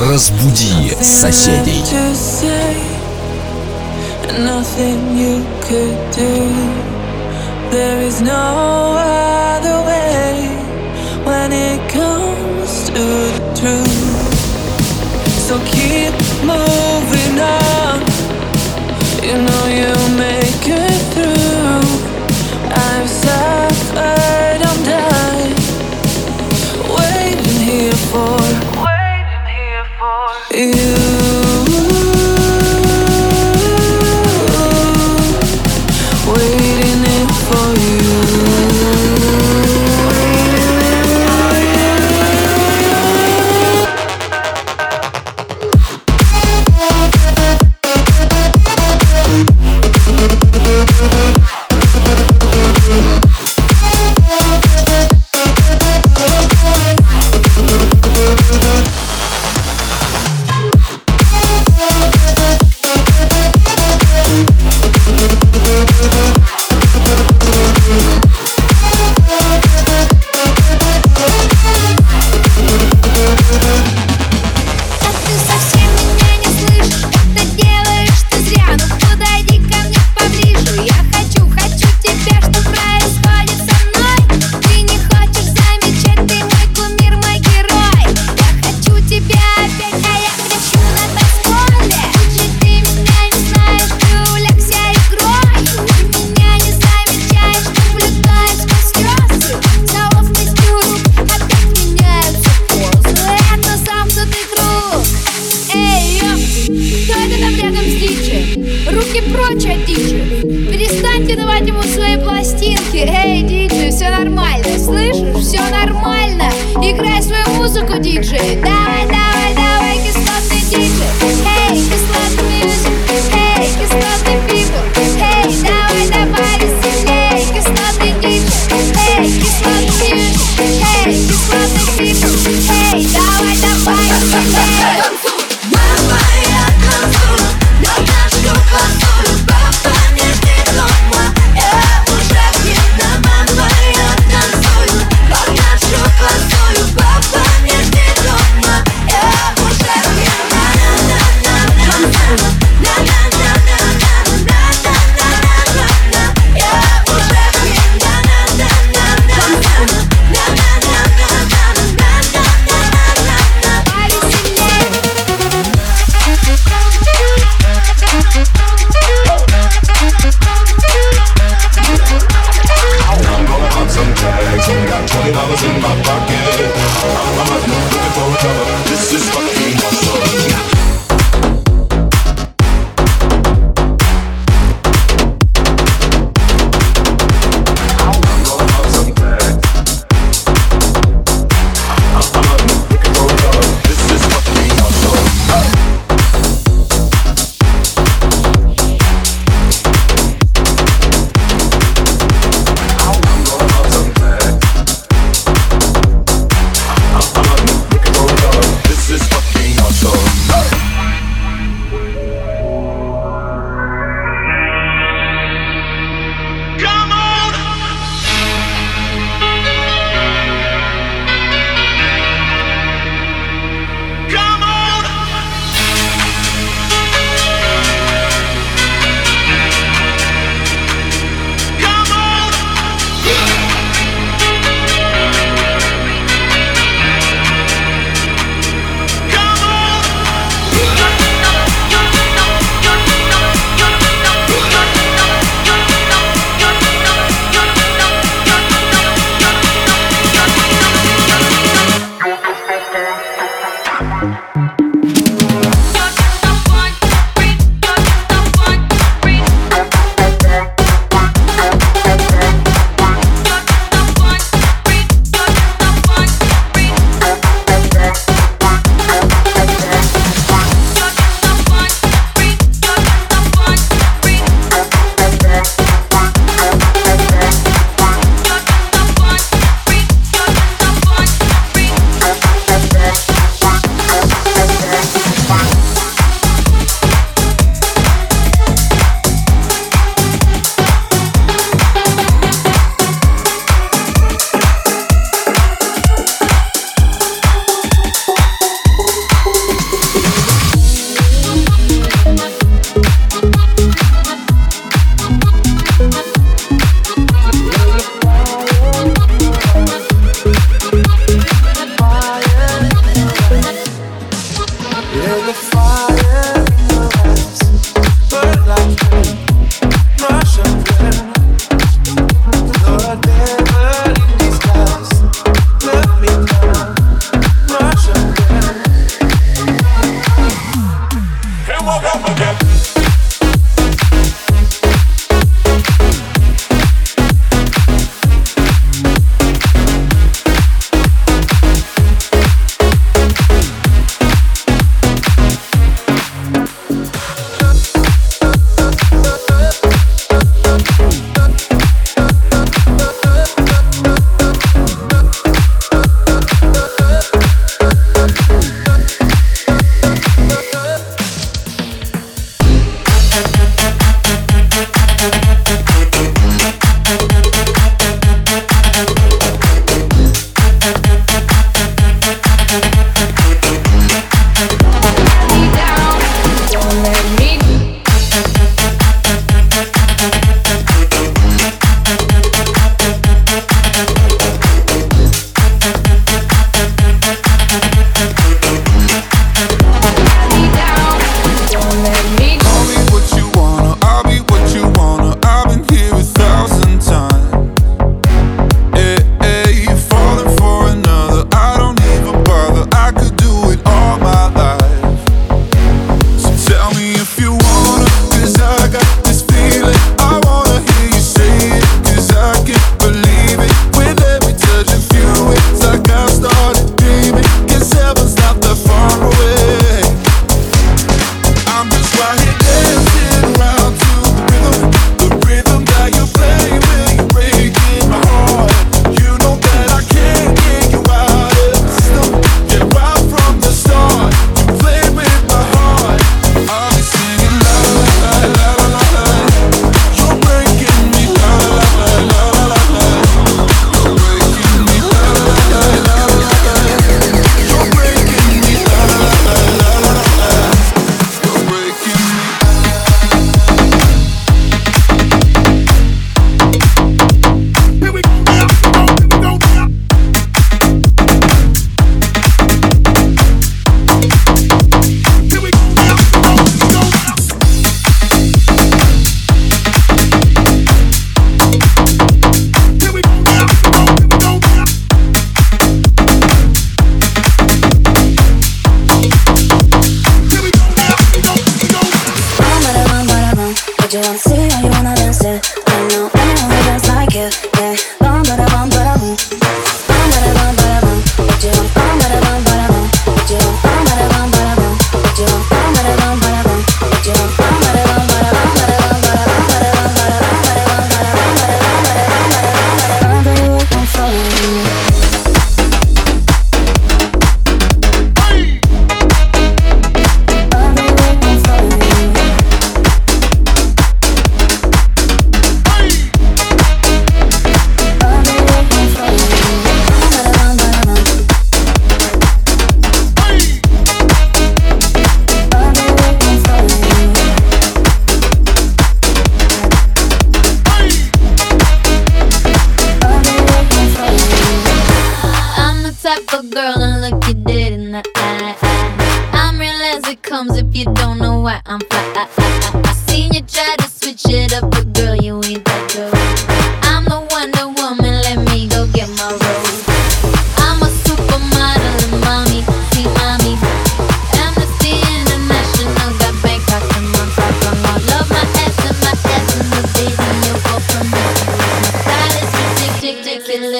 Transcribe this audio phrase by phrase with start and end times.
[0.00, 1.84] Разбуди соседей.
[4.38, 6.50] Nothing you could do.
[7.70, 10.48] There is no other way
[11.24, 14.00] when it comes to the truth.
[15.46, 16.14] So keep
[16.46, 16.89] moving.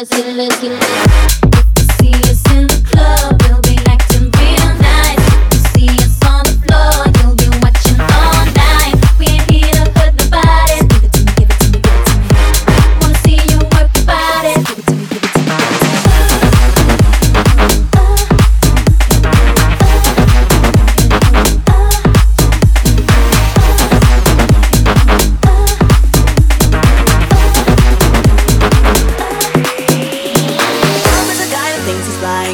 [0.00, 0.47] it, sit it.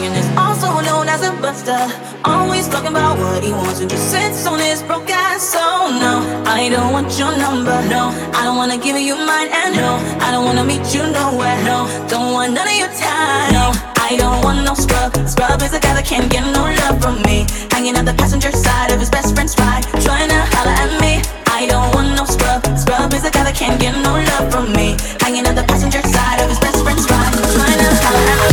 [0.04, 1.80] and is also known as a buster.
[2.24, 5.42] Always talking about what he wants and just sits on his broke ass.
[5.42, 5.64] So
[6.04, 7.76] no, I don't want your number.
[7.88, 9.48] No, I don't wanna give you mine.
[9.48, 11.56] And no, I don't wanna meet you nowhere.
[11.64, 13.52] No, don't want none of your time.
[13.52, 15.16] No, I don't want no scrub.
[15.26, 17.46] Scrub is a guy that can't get no love from me.
[17.72, 21.22] Hanging at the passenger side of his best friend's ride, trying to holler at me.
[21.48, 22.60] I don't want no scrub.
[22.76, 24.96] Scrub is a guy that can't get no love from me.
[25.24, 28.43] Hanging at the passenger side of his best friend's ride, trying to holler at me.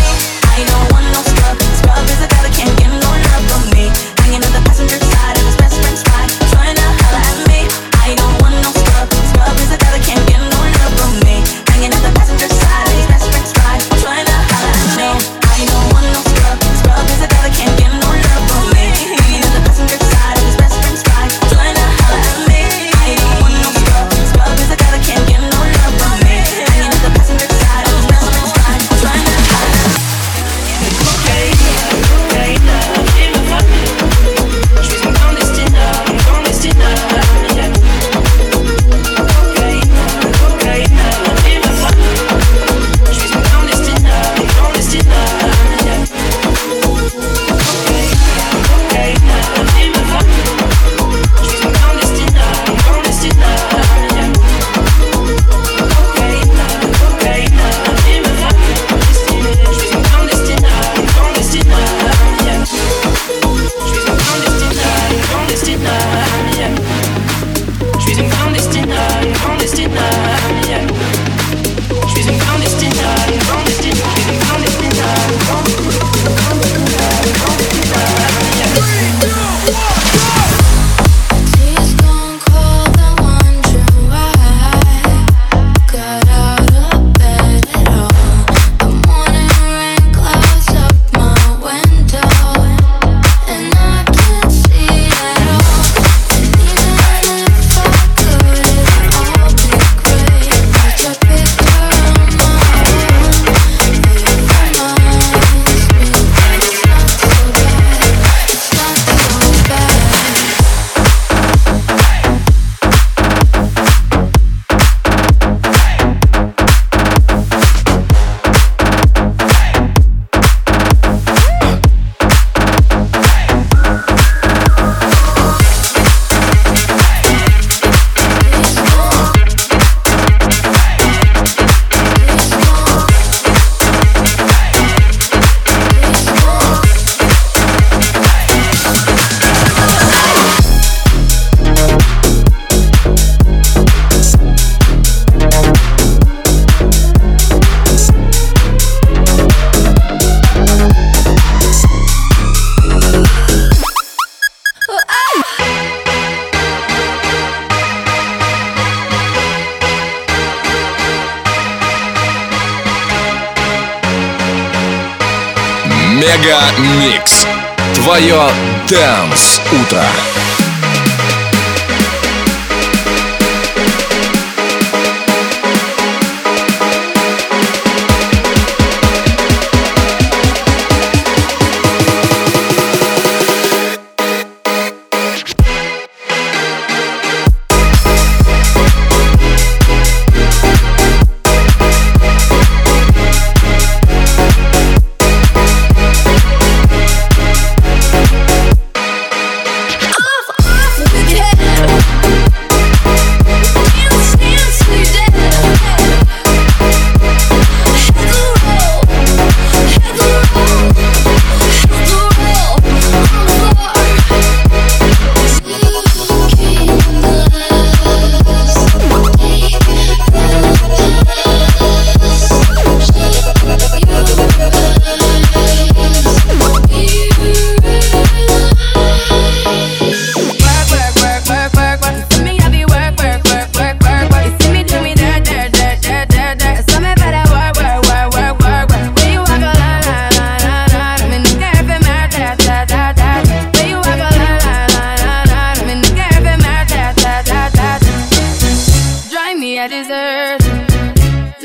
[168.03, 168.49] Твое
[168.89, 170.03] Дэнс Утро.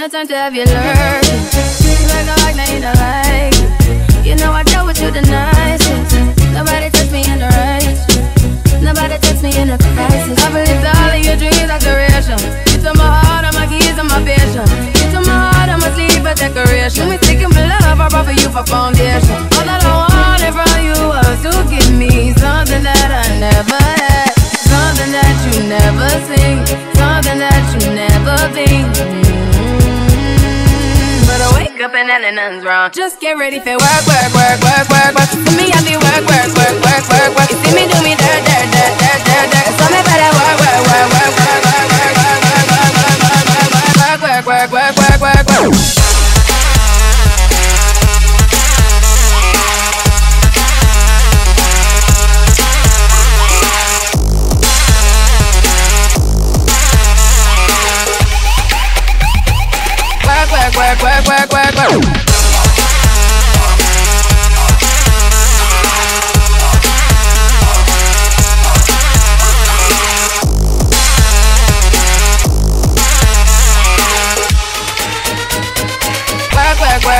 [0.06, 1.42] the time to have you lurking.
[1.82, 4.26] You like a like, now you don't like it.
[4.26, 6.14] You know I dealt with you the nicest.
[6.54, 7.98] Nobody touched me in the right.
[8.78, 10.38] Nobody touched me in the crisis.
[10.38, 12.38] I believe all of your dreams are creation.
[12.70, 14.62] You took my heart, all my keys, and my vision.
[14.94, 17.10] You took my heart, all my sleep, a decoration.
[17.10, 19.42] We taking my love, I brought for you for foundation.
[19.58, 24.30] All that I wanted from you was to give me something that I never had,
[24.70, 26.62] something that you never seen,
[26.94, 29.25] something that you never been
[31.76, 32.90] telling nothing's wrong.
[32.90, 35.28] Just get ready for work, work, work, work, work, work.
[35.28, 37.50] See me, I be work, work, work, work, work, work.
[37.50, 39.68] You see me do me dirt, dirt, dirt, dirt, dirt, dirt.
[39.76, 41.35] So me better work, work, work, work,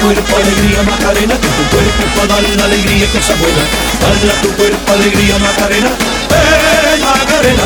[0.00, 3.62] cuerpo alegría Macarena, que tu cuerpo para darle una alegría y cosa buena.
[4.00, 5.90] Dale a tu cuerpo alegría Macarena,
[6.30, 7.64] eh Macarena.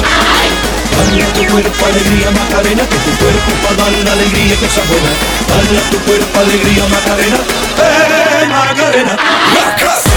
[0.92, 4.83] Dale a tu cuerpo alegría Macarena, que tu cuerpo para darle una alegría y cosa
[4.88, 5.11] buena.
[5.49, 7.38] Dale a tu cuerpo alegría Macarena,
[7.79, 9.12] eh Macarena.
[9.12, 10.12] Eh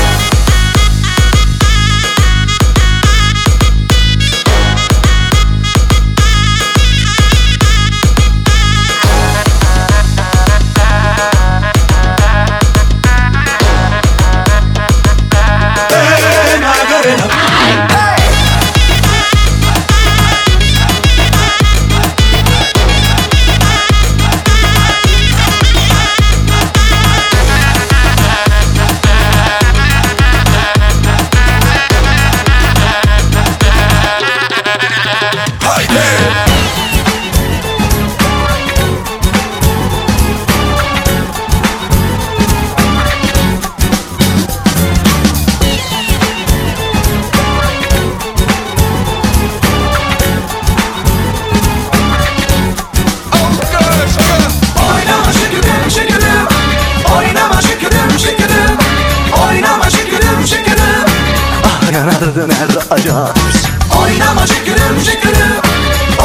[64.02, 65.62] Oynama şekerim şekerim.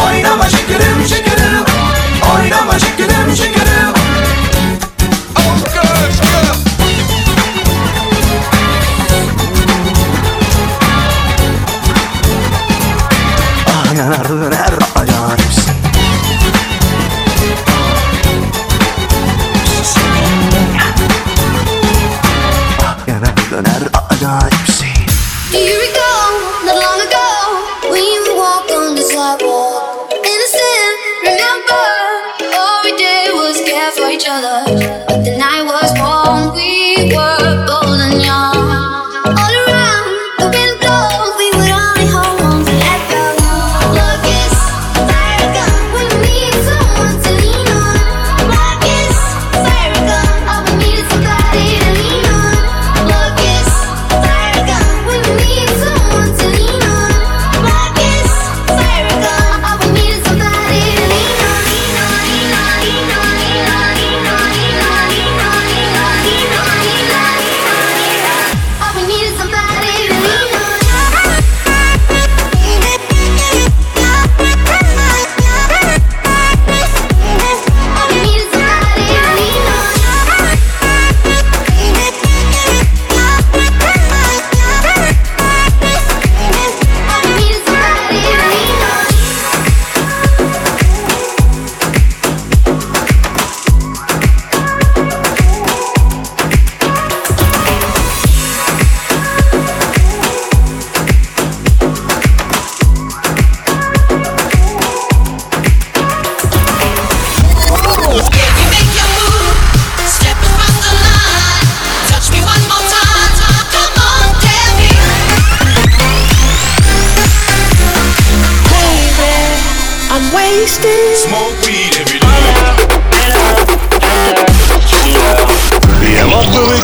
[0.06, 1.64] Oynama şekerim şekerim.
[2.34, 3.99] Oynama şekerim şekerim
[33.96, 34.69] for each other.